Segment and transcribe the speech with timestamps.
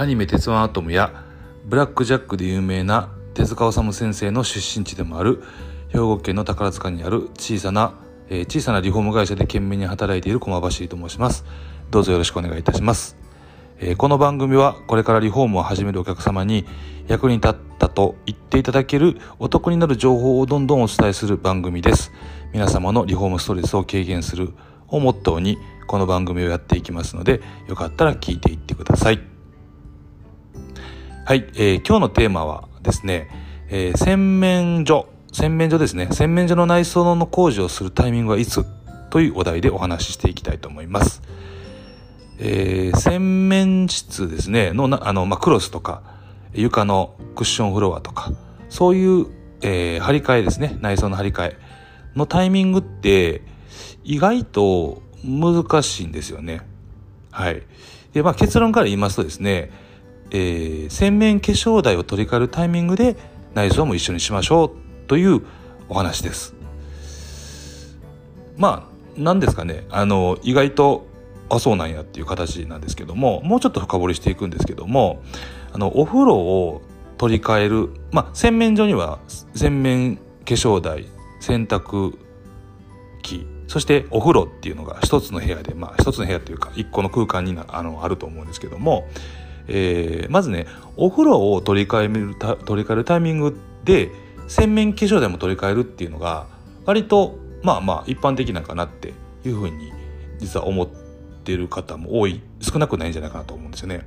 [0.00, 1.12] アニメ「鉄腕アトム」や
[1.68, 5.42] 「ブラック・ジャック」で有名な手塚治虫先生の出身地でもある
[5.88, 7.92] 兵庫県の宝塚にある小さな、
[8.30, 11.44] えー、小さなリフォーム会社で懸命に働いている駒橋と申します。
[11.90, 13.18] どうぞよろしくお願いいたします、
[13.78, 16.64] えー、この番組はこれからリフォームを始めるお客様に
[17.06, 22.10] 役に立ったと言っていただけるお得になる情報をどんどんお伝えする番組です。
[22.54, 24.54] 皆様のリフォームストレスを軽減する
[24.88, 29.39] をモットーにこの番組をやっていきますのでよかったら聞いていってください。
[31.30, 33.28] はい、えー、今日のテーマはですね、
[33.68, 38.64] えー、洗面所洗面所ですね洗面所の内装の工事をするタイミングはいつ
[39.10, 41.22] というお題でお話ししていきたいと思います。
[42.40, 46.02] えー、洗面室ですねのなあの、まあ、クロスとか
[46.52, 48.32] 床のクッションフロアとか
[48.68, 49.26] そういう、
[49.62, 51.58] えー、張り替えですね内装の張り替え
[52.16, 53.42] のタイミングって
[54.02, 56.62] 意外と難しいんですよね。
[57.30, 57.62] はい。
[58.14, 59.70] で、まあ結論から言いますとですね、
[60.30, 63.16] えー、洗面化粧台を取り替えるタイミングで
[63.54, 64.70] 内装も一緒にしましょう
[65.08, 65.42] という
[65.88, 66.54] お話です。
[68.56, 71.06] まあ何ですかねあの意外と
[71.48, 75.22] あそうなんやっていう形なんですけどももうちょっと深掘りしていくんですけども
[75.72, 76.82] あのお風呂を
[77.18, 79.18] 取り替える、まあ、洗面所には
[79.54, 81.06] 洗面化粧台
[81.40, 82.16] 洗濯
[83.22, 89.08] 機そしてお風呂っていうのが一つの部屋でまあ一つの部屋というか一個の空間になあのあると思うんですけども
[89.72, 94.10] えー、まずねお風呂を取り替える取り替えるタイミングで
[94.48, 96.46] 洗面化粧台も取り替えるっていうのが
[96.84, 99.92] 割とまあまあ一般的なんかなっていうふうに
[100.38, 100.88] 実は思っ
[101.44, 104.06] てる方も多い少なくないんじゃないかなと思うんですよね。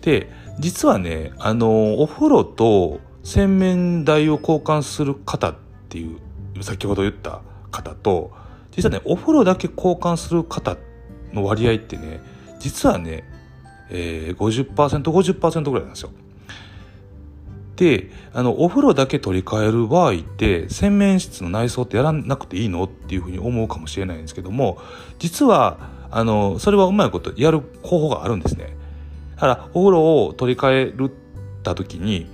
[0.00, 5.54] で実はねあのお風呂と洗面台を交換する方っ
[5.88, 6.16] てい
[6.56, 8.32] う先ほど言った方と
[8.72, 10.76] 実はねお風呂だけ交換する方
[11.32, 12.20] の割合ってね
[12.58, 13.24] 実はね
[13.90, 16.10] えー、50%、50%ぐらいなんですよ。
[17.76, 24.78] で、あの、お風呂だけ取り替える場合って、洗面室の内装ってやらなくていいのっていうふうに思うかもしれないんですけども、
[25.18, 25.78] 実は、
[26.10, 28.76] あの、それはうまいことやる方法があるんですね。
[29.34, 31.10] だから、お風呂を取り替える
[31.62, 32.26] た時に、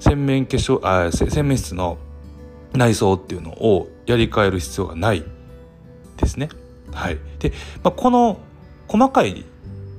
[0.00, 1.98] 洗面化粧、あ、洗面室の
[2.72, 5.24] 内装っていうのをやり替える必要がない
[6.16, 6.48] ですね。
[6.92, 7.18] はい。
[7.38, 7.52] で、
[7.82, 8.38] まあ、この
[8.88, 9.44] 細かい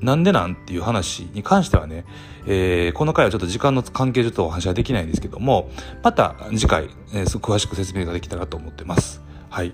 [0.01, 2.05] なんでなんっていう話に関してはね、
[2.45, 5.69] えー、この回はちょっと時間の関係上とお話はできないんですけども、
[6.03, 9.21] また次回、えー、詳しく説明ができたらと思ってます。
[9.49, 9.73] はい。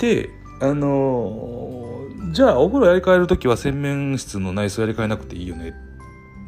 [0.00, 0.30] で、
[0.60, 5.74] あのー、じゃあお風呂やり替える時は洗面室の内装やり替えなくていいよね。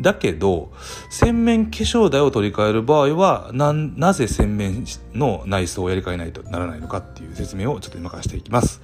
[0.01, 0.73] だけど、
[1.11, 4.85] 洗面化粧台を取り替える場合は、な、なぜ洗面
[5.15, 8.83] の内装をやり替えないとならないのかっていう説明をちょっと今からしていきます。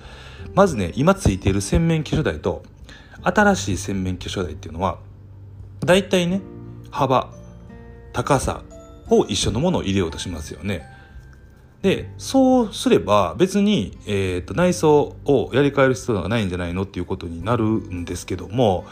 [0.54, 2.62] まずね、今ついている洗面化粧台と
[3.22, 4.98] 新しい洗面化粧台っていうのは
[5.80, 6.40] 大体ね
[6.90, 7.32] 幅
[8.12, 8.62] 高さ
[9.08, 10.86] を一緒のものを入れようとしますよね。
[11.82, 18.84] でそうすれば別に、えーと、内装をやり替える必要がないんじゃないのっていうことになるんですけども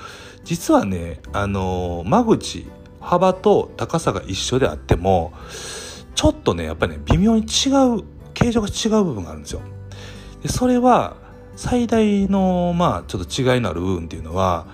[0.42, 2.66] 実はねあの間口
[3.00, 5.32] 幅と高さが一緒であっても
[6.16, 8.02] ちょっとねやっぱりね微妙に違う
[8.34, 9.60] 形状が違う部分があるんですよ。
[10.42, 11.16] でそれは
[11.60, 14.66] 最大のまあちょっと違いのある部分っていうのは、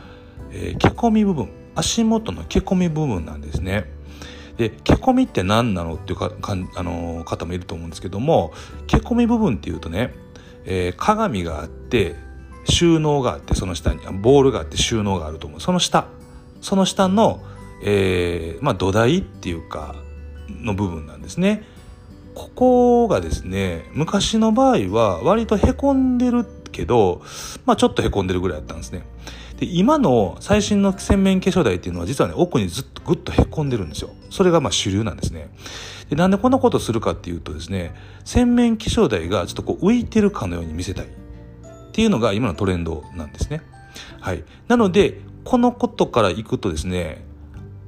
[0.52, 3.90] えー、けこみ部分足元のけこみ部分なんですね。
[4.56, 8.52] でけこみって何なのっていうかかあの方もいると思うんですけども
[8.86, 10.14] けこみ部分っていうとね、
[10.64, 12.14] えー、鏡があって
[12.68, 16.06] 収納があってその下にボールがあって収納があると思うその下
[16.60, 17.42] その下の、
[17.82, 19.96] えー、まあ土台っていうか
[20.48, 21.64] の部分なんですね。
[22.36, 26.46] ここがですね昔の場合は割とへこんでる
[26.76, 27.22] けど、
[27.64, 29.02] まあちょっと凹んでるぐらいだったんですね。
[29.58, 34.10] で、今の最新の洗面化粧台っていうのは実はね、奥にずっとぐっと凹んでるんですよ。
[34.30, 35.48] それがまあ主流なんですね。
[36.10, 37.94] で、なんでこんなことするかっていうとですね、
[38.24, 41.08] 洗面化粧台がちょっとこう浮いてるかのように見せたいっ
[41.92, 43.62] ていうのが今のトレンドなんですね。
[44.20, 44.44] はい。
[44.68, 47.24] なので、このことからいくとですね、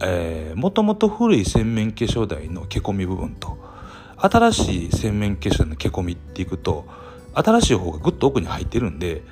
[0.01, 3.59] えー、もともと古い洗面化粧台のけこみ部分と、
[4.17, 6.87] 新しい洗面化粧台のけこみっていくと、
[7.39, 9.23] 新しい方がぐっと奥に入ってるんで、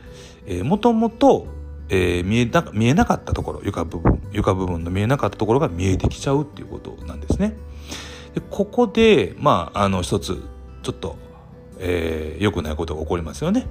[0.47, 1.47] えー、もともと、
[1.89, 7.57] えー、見えな見えなかったところ床部分床部分の見えなかったところが見えてきちゃうっていうことなんですね。
[8.35, 10.43] でここでまああの一つ
[10.83, 11.17] ちょっと、
[11.79, 13.67] えー、良くないことが起こりますよね。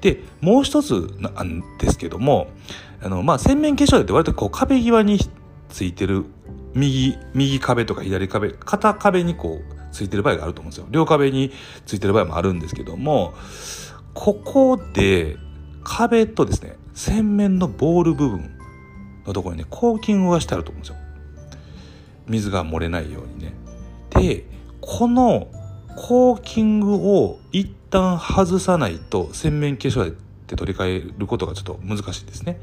[0.00, 2.48] でもう一つなんですけども
[3.02, 5.18] あの、まあ、洗面化粧って割とこう壁際に
[5.68, 6.24] ついてる
[6.74, 10.86] 右右壁とか左壁片壁にこうついてる場合があると思うんですよ。
[10.90, 11.50] 両壁に
[11.86, 13.34] ついてる場合もあるんですけども、
[14.14, 15.36] ここで
[15.82, 18.50] 壁とですね、洗面のボール部分
[19.26, 20.96] のところにねコーキングがしてあると思うんですよ。
[22.26, 23.52] 水が漏れないようにね。
[24.10, 24.46] で
[24.80, 25.48] この
[25.96, 30.12] コーキングを一旦外さないと洗面化粧台っ
[30.46, 32.60] て取り替えることがちょっと難しいですね。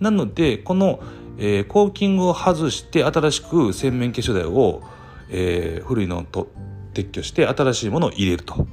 [0.00, 1.00] なのでこの、
[1.38, 4.82] えー、コーキングを外して新しく洗面化粧台を、
[5.30, 6.48] えー、古いのと
[6.94, 8.66] 撤去して新しいものを入れると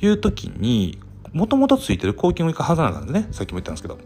[0.00, 0.98] いう時に
[1.32, 3.32] もともとついてるコーキングを一回外さなかったんですね。
[3.32, 3.98] さっきも言ったんですけど。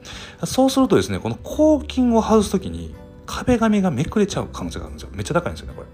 [0.47, 2.95] そうするとですねこのコーキングを外す時に
[3.27, 5.11] 壁紙がめくれちゃう可能性があるんですよ。
[5.13, 5.89] めっちゃ高いんですよねこれ。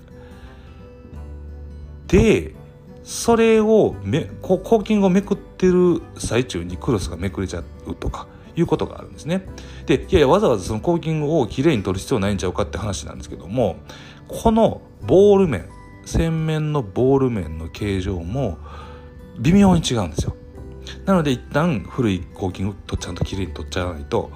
[2.21, 2.55] で
[3.03, 8.27] それをめコーキングをめくってる最中にクロスがめくれちゃうとか
[8.57, 9.47] いうことがあるんですね。
[9.87, 13.77] でいやいやわざわざそのコーキングをきれいに取る必要ないんちゃうかって話なんですけども
[14.29, 15.69] このボール面
[16.07, 18.59] 洗面のボール面の形状も
[19.39, 20.35] 微妙に違うんですよ。
[21.05, 24.31] なので一旦古いコーキングとちゃんときれいに取っちゃわないと、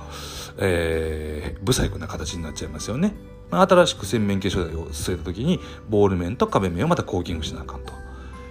[0.58, 3.14] えー、不細工な形になっちゃいますよね。
[3.50, 5.58] 新しく洗面化粧台を据えた時に
[5.88, 7.92] ボール面と壁面をまたコーキングしなあかんと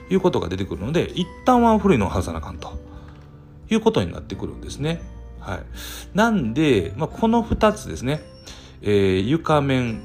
[0.10, 2.77] いうことが出てくるので一旦は古いのを外さなあかんと
[3.69, 5.01] いうことになってくるんですね。
[5.39, 5.60] はい、
[6.13, 8.22] なんで、まあ、この2つですね、
[8.81, 10.04] えー、床面、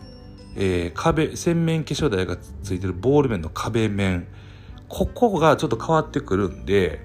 [0.56, 4.26] えー、壁洗面化粧台がついてるボール面の壁面
[4.88, 7.00] ここがちょっと変わってくるんで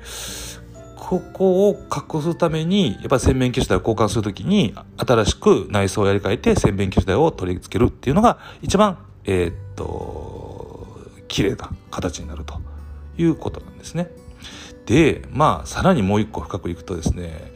[0.96, 12.60] ここを隠すためにやっぱ洗面化粧台を交換するときに新しく内装をやり替えて洗面化粧台を取り付けるっていうのが一番えー、っと綺麗な形になると
[13.18, 14.10] いうことなんですね。
[14.86, 17.54] でまあさらにもう一個深くいくとですね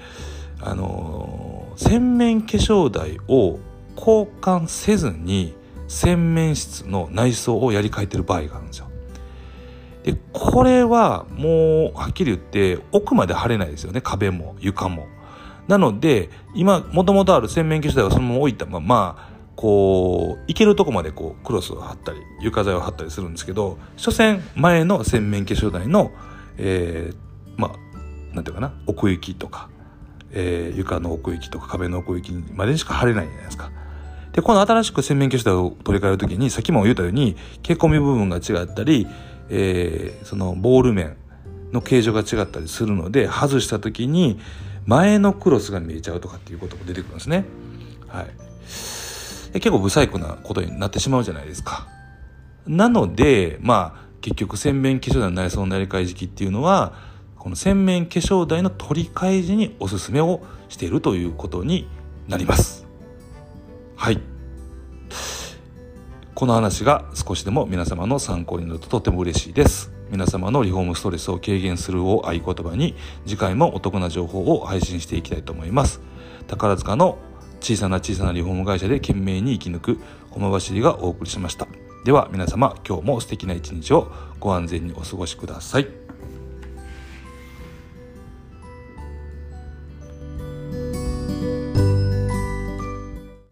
[0.62, 3.60] あの洗面化粧台を
[3.96, 5.54] 交換せずに
[5.88, 8.88] 洗面室の内装をやり替えてる場合があるんですよ。
[10.04, 15.08] でこれはもうはっきり言って奥まで貼れないですよね壁も床も。
[15.68, 26.12] なので今もともとある洗面化粧台をそのまま置いたままこう行けるとこまでこうクロスを貼ったり床材を貼ったりするんですけど所詮前の洗面化粧台の、
[26.58, 27.16] えー、
[27.56, 29.70] まあなんていうかな奥行きとか、
[30.32, 33.72] えー、床の奥行きとか壁の奥行きまでしか貼れないじゃないですか。
[34.34, 39.08] で、この新しく洗面化粧台を取り替えるときに、さっきも言ったように、毛込み部分が違ったり、
[39.50, 41.16] えー、そのボール面
[41.72, 44.40] の形状が違ったりするので、外したときに、
[44.86, 47.46] 前のクロスが見えちゃうとかっていうことも出てくるんですね。
[48.08, 48.26] はい。
[49.54, 51.88] で結構不細工なことになってしまうじゃないですか。
[52.66, 56.94] なので、まあ、結局洗面化粧台の内装のやり替え時期っていうのは、
[57.38, 61.88] この洗面化粧台の取り替え時におすすめをしているということに
[62.28, 62.83] なります。
[63.96, 64.20] はい。
[66.36, 69.92] この話が少しでも皆様の参考になるととても嬉しいです。
[70.10, 72.96] 皆様のリフォームストレスを軽減するを合言葉に
[73.26, 76.02] 次回もお得な情報を配信していきたいと思います。
[76.48, 77.18] 宝塚の
[77.62, 80.00] 小さな小さなリフォーム会社で懸命に生き抜く
[80.32, 81.68] 駒走りがお送りしました。
[82.04, 86.03] では皆様今日も素敵な一日をご安全にお過ごしください。